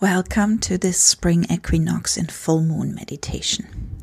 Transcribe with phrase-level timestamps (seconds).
[0.00, 4.00] Welcome to this spring equinox and full moon meditation.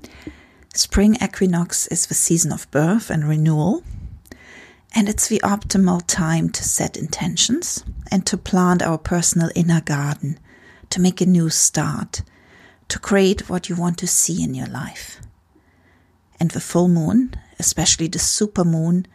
[0.76, 3.82] Spring equinox is the season of birth and renewal,
[4.94, 10.38] and it's the optimal time to set intentions and to plant our personal inner garden,
[10.92, 12.22] to make a new start,
[12.90, 15.20] to create what you want to see in your life.
[16.40, 19.08] And the full moon, especially the super moon,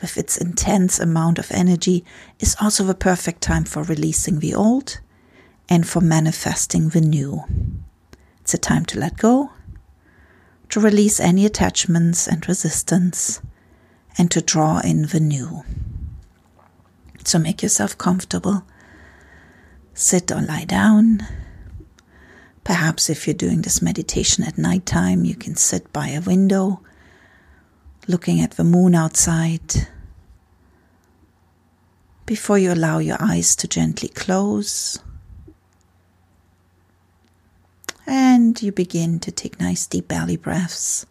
[0.00, 2.04] with its intense amount of energy,
[2.38, 5.00] is also the perfect time for releasing the old
[5.68, 7.44] and for manifesting the new.
[8.40, 9.52] It's a time to let go,
[10.70, 13.40] to release any attachments and resistance,
[14.16, 15.64] and to draw in the new.
[17.24, 18.64] So make yourself comfortable.
[19.92, 21.26] Sit or lie down.
[22.64, 26.80] Perhaps if you're doing this meditation at night time, you can sit by a window
[28.06, 29.88] looking at the moon outside.
[32.24, 34.98] Before you allow your eyes to gently close,
[38.08, 41.04] and you begin to take nice deep belly breaths.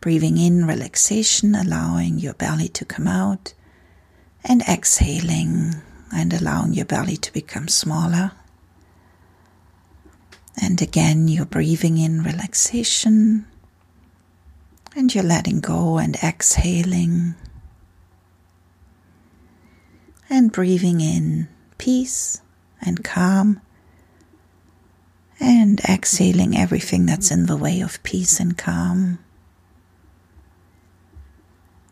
[0.00, 3.54] Breathing in relaxation, allowing your belly to come out,
[4.44, 5.76] and exhaling
[6.12, 8.32] and allowing your belly to become smaller.
[10.60, 13.46] And again, you're breathing in relaxation,
[14.96, 17.36] and you're letting go and exhaling,
[20.28, 21.46] and breathing in
[21.78, 22.42] peace
[22.80, 23.60] and calm
[25.42, 29.18] and exhaling everything that's in the way of peace and calm.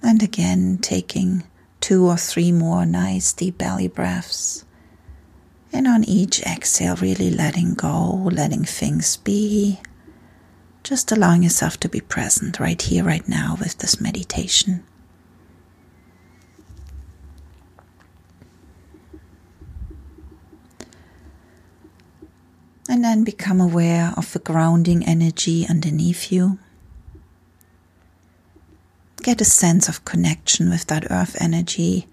[0.00, 1.42] And again, taking
[1.80, 4.64] two or three more nice deep belly breaths.
[5.72, 9.80] And on each exhale, really letting go, letting things be.
[10.84, 14.84] Just allowing yourself to be present right here, right now with this meditation.
[22.90, 26.58] And then become aware of the grounding energy underneath you.
[29.22, 32.08] Get a sense of connection with that earth energy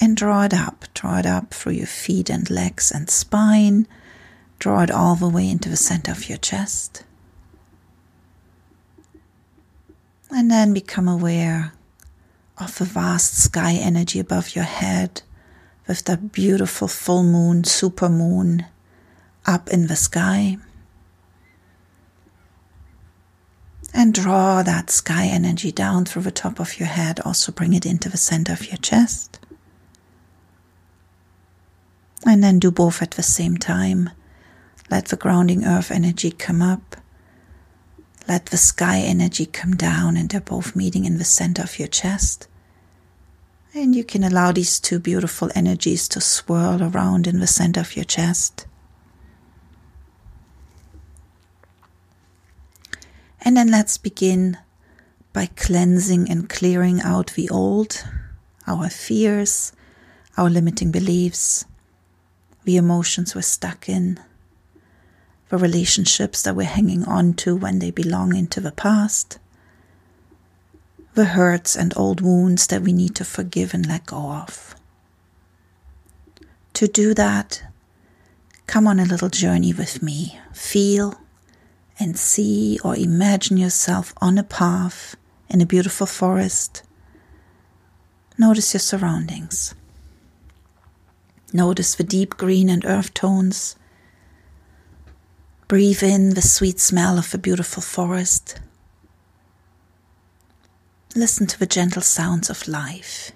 [0.00, 0.86] and draw it up.
[0.94, 3.86] Draw it up through your feet and legs and spine.
[4.58, 7.04] Draw it all the way into the center of your chest.
[10.28, 11.72] And then become aware
[12.58, 15.22] of the vast sky energy above your head
[15.86, 18.66] with that beautiful full moon, super moon
[19.48, 20.58] up in the sky.
[23.94, 27.18] And draw that sky energy down through the top of your head.
[27.24, 29.40] Also bring it into the center of your chest.
[32.26, 34.10] And then do both at the same time.
[34.90, 36.96] Let the grounding earth energy come up.
[38.28, 41.88] Let the sky energy come down, and they're both meeting in the center of your
[41.88, 42.46] chest.
[43.74, 47.96] And you can allow these two beautiful energies to swirl around in the center of
[47.96, 48.67] your chest.
[53.48, 54.58] And then let's begin
[55.32, 58.04] by cleansing and clearing out the old,
[58.66, 59.72] our fears,
[60.36, 61.64] our limiting beliefs,
[62.64, 64.20] the emotions we're stuck in,
[65.48, 69.38] the relationships that we're hanging on to when they belong into the past,
[71.14, 74.74] the hurts and old wounds that we need to forgive and let go of.
[76.74, 77.62] To do that,
[78.66, 80.38] come on a little journey with me.
[80.52, 81.18] Feel
[81.98, 85.16] and see or imagine yourself on a path
[85.48, 86.82] in a beautiful forest.
[88.36, 89.74] Notice your surroundings.
[91.52, 93.74] Notice the deep green and earth tones.
[95.66, 98.60] Breathe in the sweet smell of the beautiful forest.
[101.16, 103.32] Listen to the gentle sounds of life.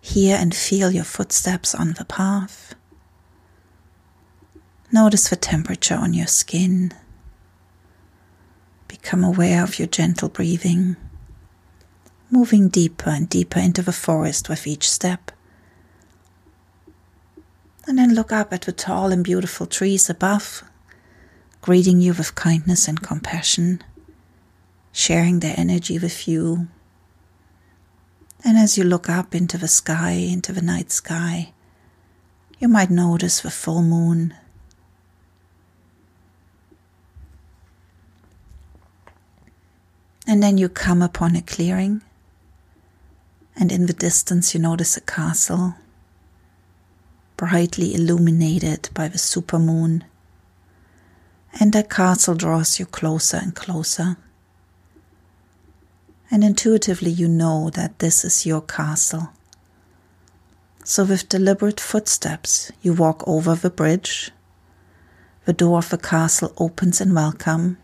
[0.00, 2.74] Hear and feel your footsteps on the path.
[4.90, 6.94] Notice the temperature on your skin.
[8.86, 10.96] Become aware of your gentle breathing,
[12.30, 15.30] moving deeper and deeper into the forest with each step.
[17.86, 20.64] And then look up at the tall and beautiful trees above,
[21.60, 23.84] greeting you with kindness and compassion,
[24.90, 26.66] sharing their energy with you.
[28.42, 31.52] And as you look up into the sky, into the night sky,
[32.58, 34.34] you might notice the full moon
[40.28, 42.02] And then you come upon a clearing,
[43.56, 45.76] and in the distance you notice a castle,
[47.38, 50.02] brightly illuminated by the supermoon.
[51.58, 54.18] And that castle draws you closer and closer.
[56.30, 59.30] And intuitively you know that this is your castle.
[60.84, 64.30] So, with deliberate footsteps, you walk over the bridge.
[65.46, 67.78] The door of the castle opens in welcome,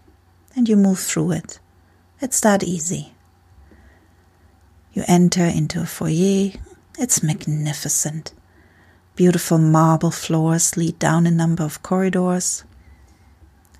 [0.55, 1.58] and you move through it.
[2.25, 3.12] It's that easy.
[4.94, 6.53] You enter into a foyer.
[6.99, 8.32] It's magnificent.
[9.15, 12.65] Beautiful marble floors lead down a number of corridors,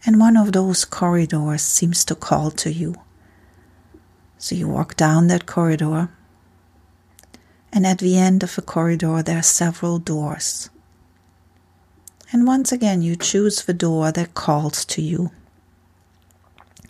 [0.05, 2.97] and one of those corridors seems to call to you.
[4.37, 6.11] So you walk down that corridor
[7.73, 10.69] and at the end of the corridor there are several doors.
[12.31, 15.31] And once again, you choose the door that calls to you.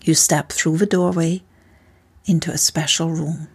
[0.05, 1.43] You step through the doorway
[2.27, 3.49] into a special room,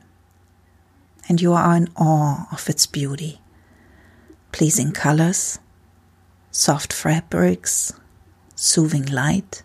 [1.27, 3.39] and you are in awe of its beauty.
[4.51, 5.59] Pleasing colors,
[6.49, 7.93] soft fabrics,
[8.55, 9.61] soothing light.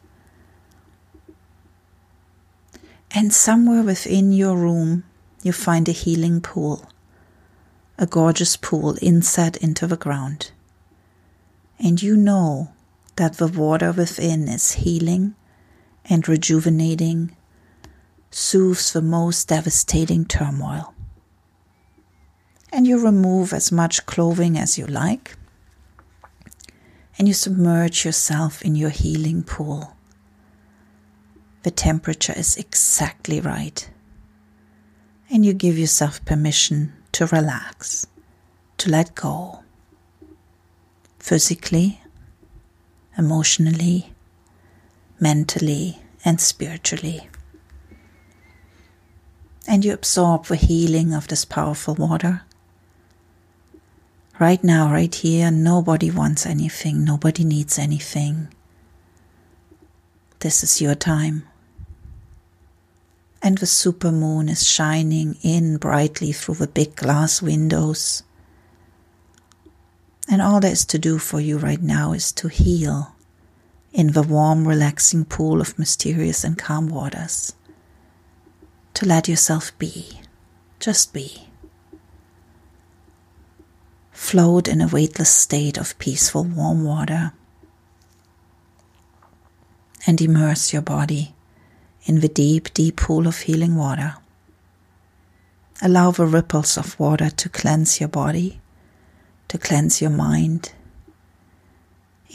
[3.13, 5.05] And somewhere within your room,
[5.43, 6.91] you find a healing pool
[7.97, 10.51] a gorgeous pool inset into the ground.
[11.79, 12.73] And you know
[13.17, 15.37] that the water within is healing
[16.09, 17.35] and rejuvenating,
[18.31, 20.93] soothes the most devastating turmoil.
[22.73, 25.37] And you remove as much clothing as you like,
[27.17, 29.97] and you submerge yourself in your healing pool.
[31.63, 33.89] The temperature is exactly right,
[35.31, 38.07] and you give yourself permission to relax,
[38.79, 39.61] to let go,
[41.19, 42.01] physically,
[43.17, 44.14] emotionally,
[45.21, 47.29] mentally, and spiritually.
[49.67, 52.43] And you absorb the healing of this powerful water.
[54.39, 58.49] Right now, right here, nobody wants anything, nobody needs anything.
[60.41, 61.45] This is your time
[63.45, 68.23] and the supermoon is shining in brightly through the big glass windows.
[70.27, 73.14] And all there is to do for you right now is to heal
[73.95, 77.55] in the warm, relaxing pool of mysterious and calm waters.
[78.95, 80.21] To let yourself be,
[80.79, 81.49] just be.
[84.13, 87.33] Float in a weightless state of peaceful, warm water
[90.07, 91.35] and immerse your body
[92.05, 94.17] in the deep, deep pool of healing water.
[95.83, 98.61] Allow the ripples of water to cleanse your body,
[99.49, 100.73] to cleanse your mind.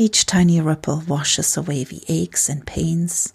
[0.02, 3.34] Each tiny ripple washes away the aches and pains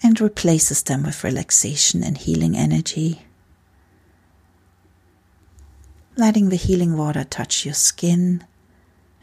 [0.00, 3.22] and replaces them with relaxation and healing energy.
[6.16, 8.44] Letting the healing water touch your skin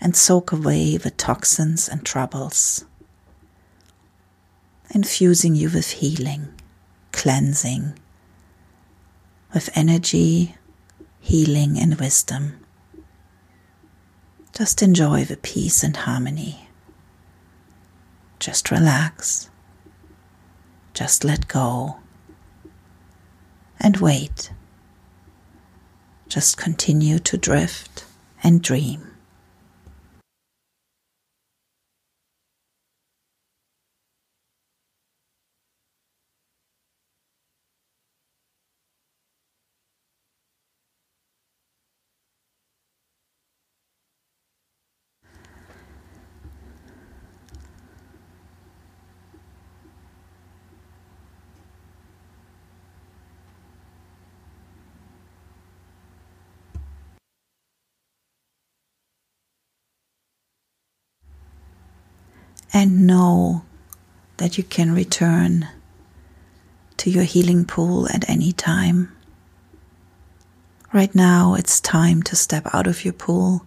[0.01, 2.83] and soak away the toxins and troubles
[4.93, 6.49] infusing you with healing,
[7.13, 7.93] cleansing,
[9.53, 10.55] with energy,
[11.21, 12.59] healing, and wisdom.
[14.53, 16.67] Just enjoy the peace and harmony.
[18.39, 19.49] Just relax.
[20.93, 21.97] Just let go.
[23.79, 24.51] And wait.
[26.27, 28.05] Just continue to drift
[28.43, 29.08] and dream.
[62.73, 63.63] And know
[64.37, 65.67] that you can return
[66.97, 69.15] to your healing pool at any time.
[70.91, 73.65] Right now, it's time to step out of your pool.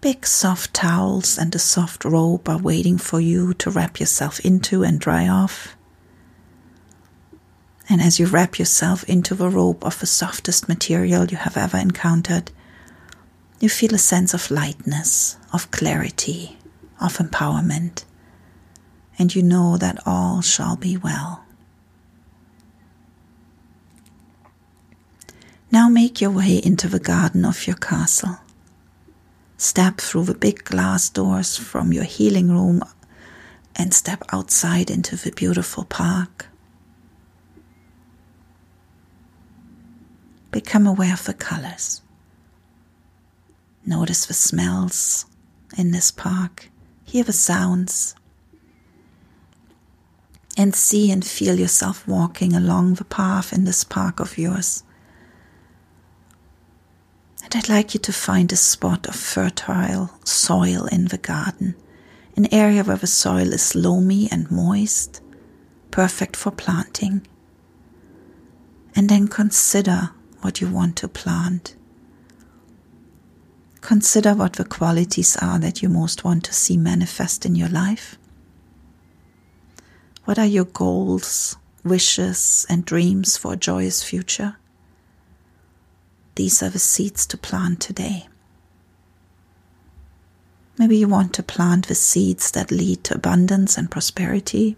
[0.00, 4.82] Big soft towels and a soft robe are waiting for you to wrap yourself into
[4.82, 5.76] and dry off.
[7.88, 11.76] And as you wrap yourself into the robe of the softest material you have ever
[11.76, 12.50] encountered,
[13.60, 16.58] you feel a sense of lightness, of clarity,
[17.02, 18.04] of empowerment,
[19.18, 21.44] and you know that all shall be well.
[25.70, 28.38] Now make your way into the garden of your castle.
[29.56, 32.82] Step through the big glass doors from your healing room
[33.74, 36.46] and step outside into the beautiful park.
[40.50, 42.02] Become aware of the colors.
[43.86, 45.24] Notice the smells
[45.78, 46.68] in this park
[47.12, 48.14] hear the sounds,
[50.56, 54.82] and see and feel yourself walking along the path in this park of yours.
[57.44, 61.74] And I'd like you to find a spot of fertile soil in the garden,
[62.34, 65.20] an area where the soil is loamy and moist,
[65.90, 67.26] perfect for planting.
[68.96, 71.76] And then consider what you want to plant.
[73.82, 78.16] Consider what the qualities are that you most want to see manifest in your life.
[80.24, 84.56] What are your goals, wishes, and dreams for a joyous future?
[86.36, 88.28] These are the seeds to plant today.
[90.78, 94.76] Maybe you want to plant the seeds that lead to abundance and prosperity.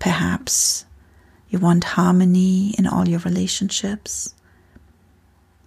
[0.00, 0.84] Perhaps
[1.48, 4.34] you want harmony in all your relationships.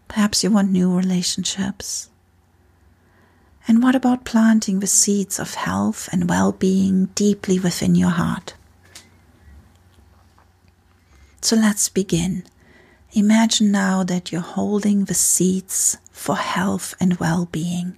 [0.07, 2.09] Perhaps you want new relationships.
[3.67, 8.53] And what about planting the seeds of health and well being deeply within your heart?
[11.41, 12.43] So let's begin.
[13.11, 17.97] Imagine now that you're holding the seeds for health and well being.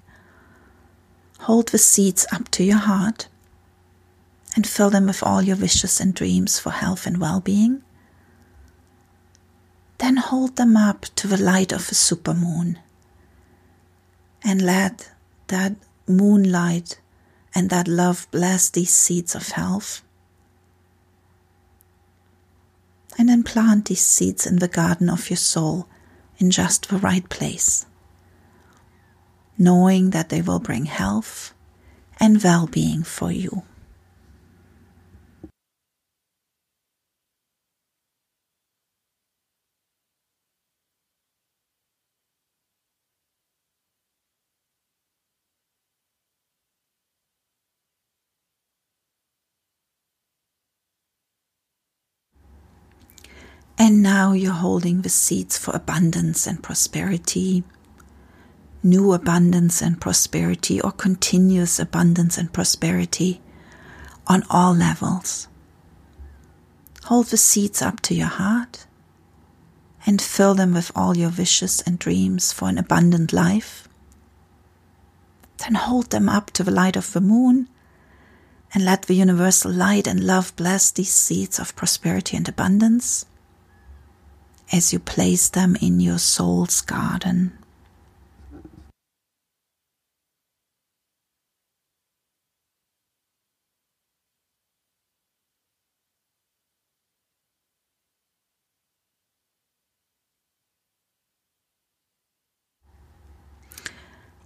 [1.41, 3.27] Hold the seeds up to your heart
[4.55, 7.81] and fill them with all your wishes and dreams for health and well being.
[9.99, 12.77] Then hold them up to the light of a supermoon
[14.43, 15.11] and let
[15.47, 15.75] that
[16.07, 16.99] moonlight
[17.53, 20.01] and that love bless these seeds of health.
[23.17, 25.87] And then plant these seeds in the garden of your soul
[26.37, 27.85] in just the right place,
[29.57, 31.53] knowing that they will bring health
[32.17, 33.63] and well being for you.
[53.81, 57.63] And now you're holding the seeds for abundance and prosperity,
[58.83, 63.39] new abundance and prosperity, or continuous abundance and prosperity
[64.27, 65.47] on all levels.
[67.05, 68.85] Hold the seeds up to your heart
[70.05, 73.87] and fill them with all your wishes and dreams for an abundant life.
[75.59, 77.69] Then hold them up to the light of the moon
[78.73, 83.25] and let the universal light and love bless these seeds of prosperity and abundance
[84.71, 87.57] as you place them in your soul's garden.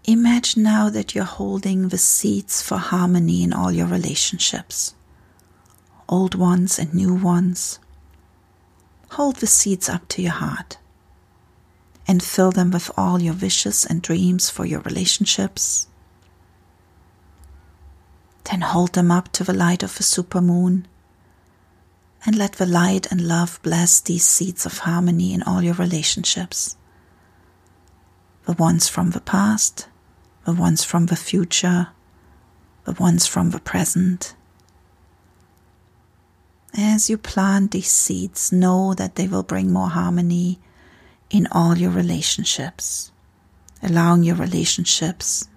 [0.06, 4.96] Imagine now that you're holding the seeds for harmony in all your relationships,
[6.10, 7.80] old ones and new ones
[9.14, 10.78] hold the seeds up to your heart
[12.08, 15.88] and fill them with all your wishes and dreams for your relationships.
[18.46, 20.86] Then hold them up to the light of a supermoon
[22.26, 26.76] and let the light and love bless these seeds of harmony in all your relationships.
[28.46, 29.88] The ones from the past,
[30.46, 31.90] the ones from the future,
[32.86, 34.34] the ones from the present
[36.76, 40.60] as you plant these seeds, know that they will bring more harmony
[41.30, 43.12] in all your relationships,
[43.82, 45.48] allowing your relationships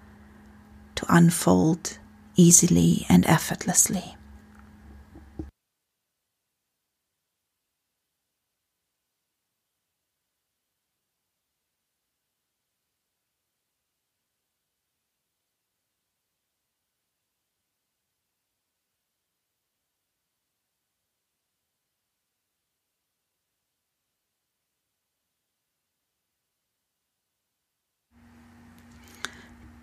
[0.95, 1.99] to unfold
[2.35, 4.16] easily and effortlessly.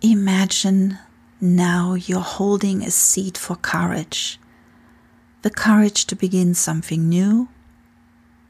[0.04, 0.99] Imagine
[1.40, 4.38] now you're holding a seed for courage.
[5.40, 7.49] The courage to begin something new,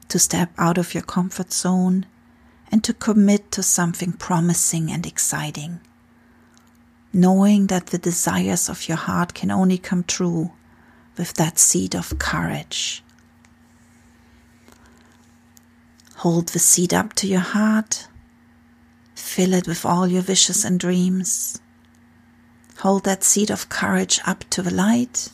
[0.09, 2.07] to step out of your comfort zone,
[2.69, 5.79] and to commit to something promising and exciting.
[7.13, 10.51] Knowing that the desires of your heart can only come true
[11.15, 13.01] with that seed of courage.
[16.17, 18.09] Hold the seed up to your heart
[19.25, 21.59] Fill it with all your wishes and dreams.
[22.77, 25.29] Hold that seed of courage up to the light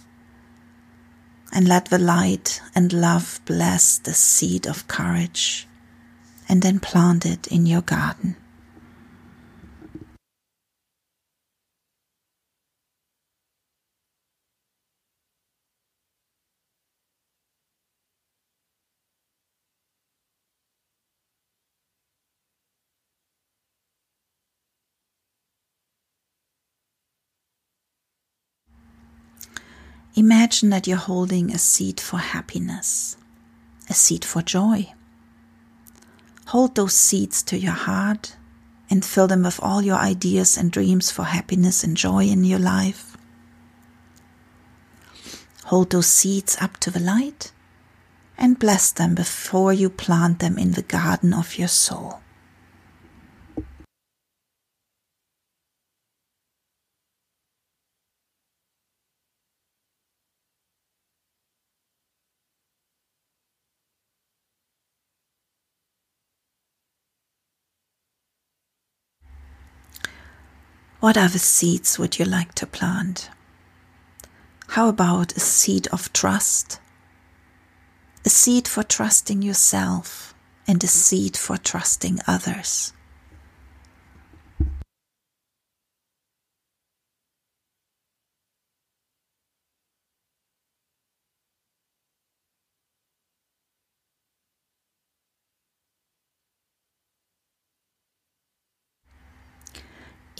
[1.52, 5.68] and let the light and love bless the seed of courage
[6.50, 8.38] and then plant it in your garden.
[30.22, 33.18] Imagine that you're holding a seed for happiness,
[33.90, 34.94] a seed for joy.
[36.50, 38.36] Hold those seeds to your heart
[38.88, 42.60] and fill them with all your ideas and dreams for happiness and joy in your
[42.60, 43.18] life.
[45.63, 47.51] Hold those seeds up to the light
[48.38, 52.20] and bless them before you plant them in the garden of your soul.
[71.01, 73.31] What other seeds would you like to plant?
[74.67, 76.79] How about a seed of trust?
[78.24, 80.36] A seed for trusting yourself
[80.67, 82.93] and a seed for trusting others.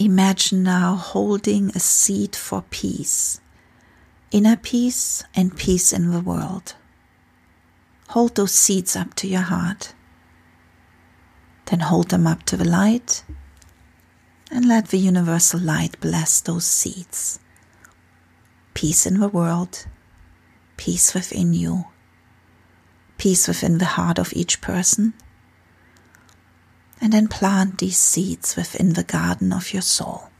[0.04, 3.40] Imagine now holding a seed for peace,
[4.32, 6.74] inner peace and peace in the world.
[8.08, 9.94] Hold those seeds up to your heart.
[11.66, 13.22] Then hold them up to the light
[14.50, 17.38] and let the universal light bless those seeds.
[18.74, 19.86] Peace in the world,
[20.76, 21.84] peace within you,
[23.18, 25.14] peace within the heart of each person
[27.02, 30.30] and then plant these seeds within the garden of your soul.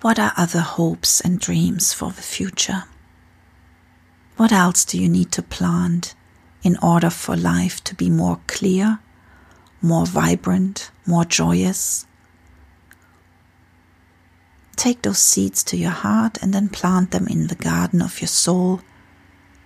[0.00, 2.84] What are other hopes and dreams for the future?
[4.36, 6.16] What else do you need to plant
[6.62, 8.98] in order for life to be more clear,
[9.80, 12.06] more vibrant, more joyous?
[14.80, 18.28] Take those seeds to your heart and then plant them in the garden of your
[18.28, 18.80] soul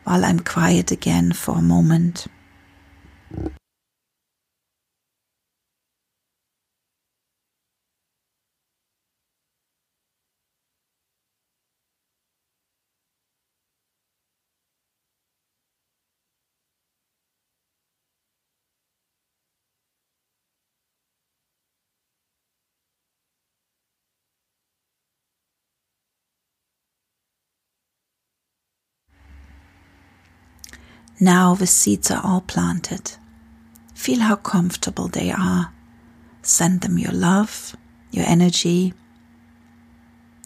[0.02, 2.26] while I'm quiet again for a moment.
[31.24, 33.12] Now the seeds are all planted.
[33.94, 35.72] Feel how comfortable they are.
[36.42, 37.74] Send them your love,
[38.10, 38.92] your energy.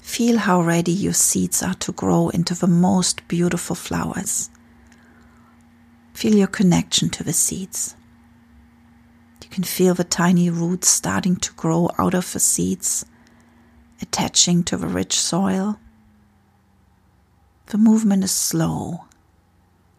[0.00, 4.50] Feel how ready your seeds are to grow into the most beautiful flowers.
[6.12, 7.96] Feel your connection to the seeds.
[9.42, 13.04] You can feel the tiny roots starting to grow out of the seeds,
[14.00, 15.80] attaching to the rich soil.
[17.66, 19.08] The movement is slow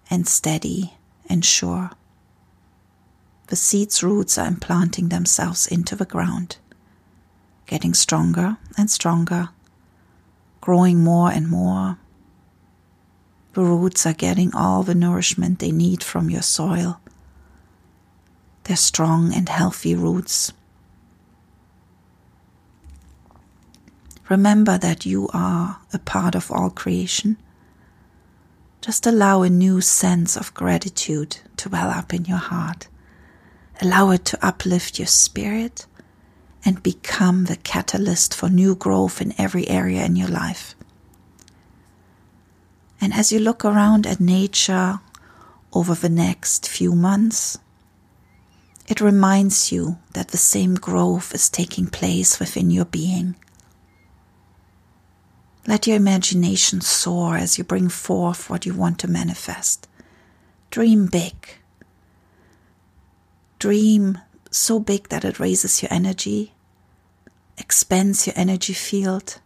[0.10, 0.94] and steady
[1.28, 1.92] and sure.
[3.48, 6.58] The seed's roots are implanting themselves into the ground,
[7.66, 9.50] getting stronger and stronger,
[10.62, 11.98] growing more and more.
[13.54, 17.02] The roots are getting all the nourishment they need from your soil.
[18.64, 20.54] They're strong and healthy roots.
[24.30, 27.38] Remember that you are a part of all creation
[28.82, 32.88] just allow a new sense of gratitude to well up in your heart.
[33.82, 35.86] Allow it to uplift your spirit
[36.66, 40.76] and become the catalyst for new growth in every area in your life.
[43.02, 45.00] And as you look around at nature
[45.72, 47.58] over the next few months,
[48.88, 53.36] it reminds you that the same growth is taking place within your being.
[55.70, 59.88] Let your imagination soar as you bring forth what you want to manifest.
[60.72, 61.36] Dream big.
[63.60, 64.18] Dream
[64.50, 66.54] so big that it raises your energy,
[67.56, 69.40] expands your energy field,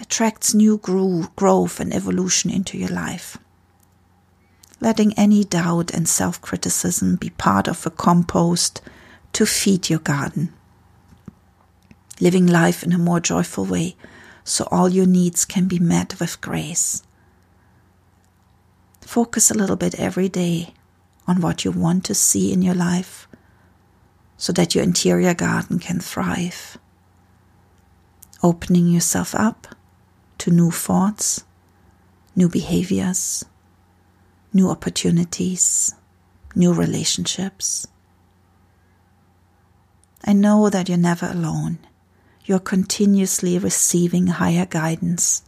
[0.00, 3.38] attracts new growth and evolution into your life.
[4.80, 8.80] Letting any doubt and self criticism be part of the compost
[9.34, 10.52] to feed your garden.
[12.20, 13.94] Living life in a more joyful way
[14.44, 17.02] so all your needs can be met with grace.
[19.00, 20.74] Focus a little bit every day
[21.26, 23.26] on what you want to see in your life
[24.36, 26.76] so that your interior garden can thrive.
[28.42, 29.74] Opening yourself up
[30.38, 31.44] to new thoughts,
[32.36, 33.44] new behaviors,
[34.52, 35.94] new opportunities,
[36.54, 37.86] new relationships.
[40.24, 41.78] I know that you're never alone.
[42.46, 45.42] You're continuously receiving higher guidance.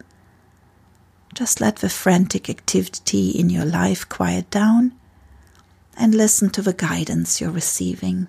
[1.35, 4.93] Just let the frantic activity in your life quiet down
[5.95, 8.29] and listen to the guidance you're receiving.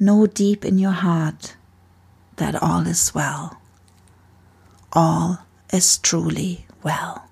[0.00, 1.54] Know deep in your heart
[2.36, 3.60] that all is well.
[4.94, 7.28] All is truly well.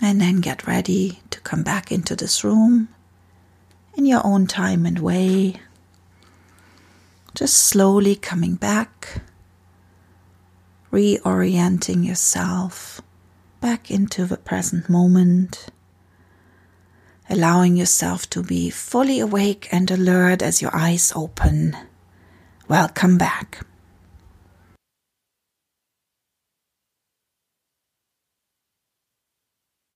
[0.00, 2.88] And then get ready to come back into this room
[3.94, 5.56] in your own time and way.
[7.34, 9.22] Just slowly coming back,
[10.92, 13.00] reorienting yourself
[13.60, 15.68] back into the present moment,
[17.28, 21.76] allowing yourself to be fully awake and alert as your eyes open.
[22.68, 23.64] Welcome back.